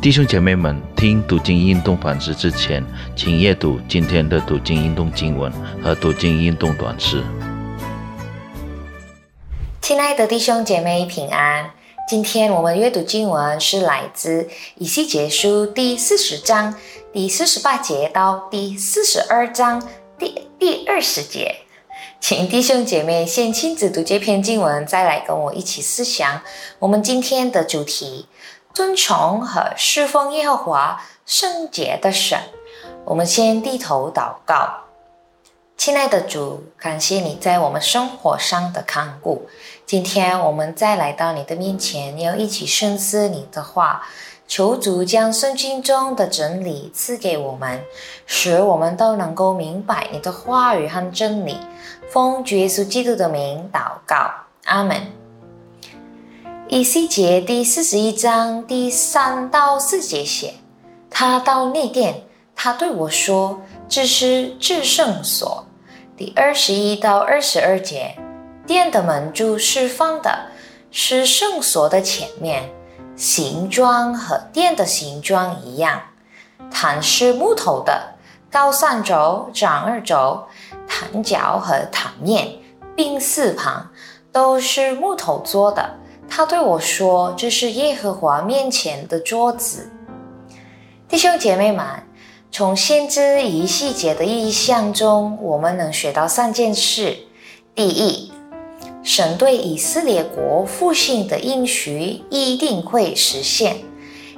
[0.00, 2.84] 弟兄姐妹们，听读经运动反思之前，
[3.16, 7.20] 请阅读今天的读经运动经文和读经运动短诗。
[9.82, 11.72] 亲爱的弟兄姐妹平安，
[12.08, 16.76] 今天我们阅读经文是来自以西结书第四十章
[17.12, 19.82] 第四十八节到第四十二章
[20.16, 21.56] 第第二十节。
[22.20, 26.42] 请弟兄姐妹先亲自读这篇经文，再来跟我一起思想
[26.78, 28.26] 我们今天的主题。
[28.72, 32.38] 尊崇和侍奉耶和华圣洁的神，
[33.04, 34.84] 我们先低头祷告。
[35.76, 39.48] 亲爱的主，感谢你在我们生活上的看顾。
[39.86, 44.02] 今天我们再来到你的面前，要一起深思你的话。
[44.46, 47.82] 求主将圣经中的真理赐给我们，
[48.24, 51.58] 使我们都能够明白你的话语和真理。
[52.08, 54.30] 奉耶稣基督的名祷告，
[54.64, 55.17] 阿门。
[56.70, 60.52] 以西结第四十一章第三到四节写，
[61.08, 65.64] 他到内殿，他对我说：“这是至圣所。”
[66.14, 68.14] 第二十一到二十二节，
[68.66, 70.50] 殿的门柱是方的，
[70.90, 72.68] 是圣所的前面，
[73.16, 76.02] 形状和殿的形状一样。
[76.70, 78.16] 坛是木头的，
[78.52, 80.44] 高三轴、长二轴，
[80.86, 82.58] 坛角和坛面
[82.94, 83.88] 并四旁
[84.30, 85.94] 都是木头做的。
[86.28, 89.90] 他对我说：“这是耶和华面前的桌子。”
[91.08, 91.84] 弟兄姐妹们，
[92.52, 97.16] 从先知以细节的意象中，我们能学到三件事：
[97.74, 98.30] 第一，
[99.02, 103.78] 神对以色列国复兴的应许一定会实现，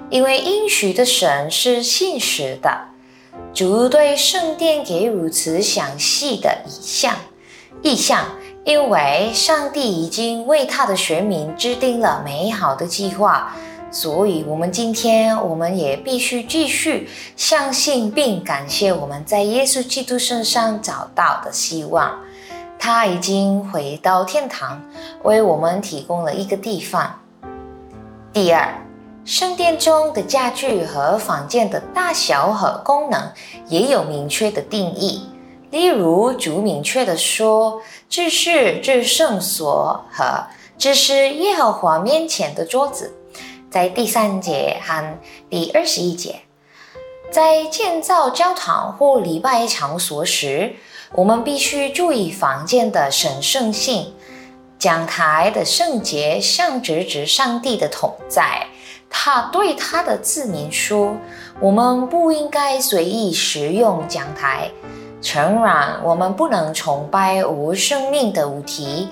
[0.08, 2.86] 因为应许的神是信实的。
[3.52, 7.16] 主对圣殿给如此详细的意象，
[7.82, 8.36] 意象。
[8.64, 13.55] 因为上帝已经为他的选民制定了美好的计划，
[13.91, 22.19] 所以，我们今天我们也必须继续相信并感谢我们在耶稣基督身上找到的希望。
[22.78, 24.81] 他已经回到天堂，
[25.22, 27.19] 为我们提供了一个地方。
[28.32, 28.75] 第二，
[29.25, 33.32] 圣殿中的家具和房间的大小和功能
[33.69, 35.28] 也有明确的定义。
[35.70, 43.14] 例如，主明确的说，这是至圣所和这是耶和华面前的桌子，
[43.70, 46.41] 在第三节和第二十一节，
[47.30, 50.75] 在建造教堂或礼拜场所时，
[51.12, 54.12] 我们必须注意房间的神圣性。
[54.78, 58.66] 讲台的圣洁象征着上帝的同在。
[59.10, 61.14] 他对他的子民说
[61.60, 64.70] ：“我们不应该随意使用讲台。”
[65.20, 69.08] 诚然，我们不能崇拜无生命的物体，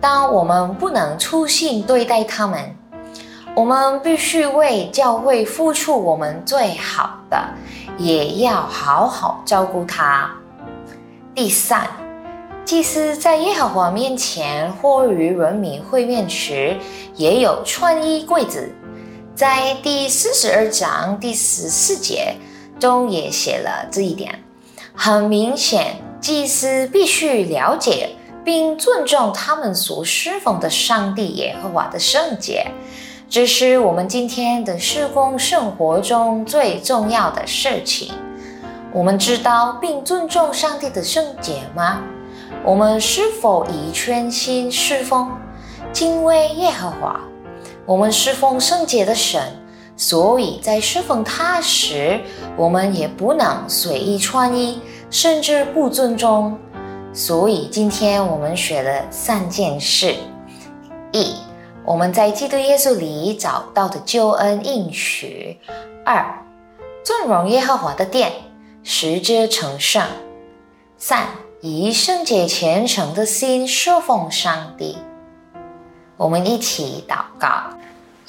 [0.00, 2.76] 但我们不能粗心对待他们。
[3.54, 7.38] 我们必须为教会付出我们最好的，
[7.98, 10.30] 也要好好照顾他。
[11.34, 11.86] 第三，
[12.64, 16.76] 祭司在耶和华面前或与人民会面时，
[17.14, 18.72] 也有穿衣柜子，
[19.34, 22.34] 在第四十二章第十四节
[22.80, 24.42] 中也写了这一点。
[24.94, 28.10] 很明显，祭司必须了解
[28.44, 32.66] 并尊重他们所侍奉的上帝耶和华的圣洁，
[33.28, 38.12] 这是我们今天的施工生活中最重要的事情。
[38.92, 42.02] 我们知道并尊重上帝的圣洁吗？
[42.64, 45.30] 我们是否以全心侍奉、
[45.92, 47.20] 敬畏耶和华？
[47.86, 49.42] 我们侍奉圣洁的神，
[49.96, 52.20] 所以在侍奉他时，
[52.56, 54.80] 我们也不能随意穿衣。
[55.12, 56.58] 甚至不尊重，
[57.12, 60.16] 所以今天我们学了三件事：
[61.12, 61.34] 一，
[61.84, 65.58] 我们在基督耶稣里找到的救恩应许；
[66.06, 66.42] 二，
[67.04, 68.32] 尊荣耶和华的殿，
[68.82, 70.06] 使之成圣；
[70.96, 71.26] 三，
[71.60, 74.96] 以圣洁虔诚的心侍奉上帝。
[76.16, 77.64] 我们一起祷告。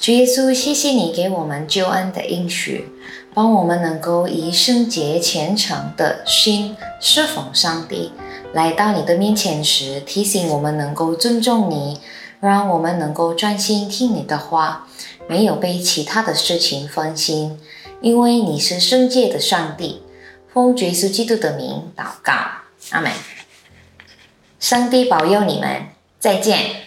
[0.04, 2.90] 主耶稣，谢谢你给我们救恩的应许，
[3.32, 8.12] 帮我们能够以圣洁虔诚的心侍奉上帝。
[8.52, 12.02] 来到你的面前时，提醒我们能够尊重你，
[12.40, 14.86] 让我们能够专心听你的话，
[15.26, 17.58] 没有被其他的事情分心，
[18.02, 20.02] 因为你是圣洁的上帝。
[20.52, 22.34] 奉主耶稣基督的名祷告，
[22.90, 23.10] 阿门。
[24.60, 25.86] 上帝保佑你们，
[26.20, 26.83] 再见。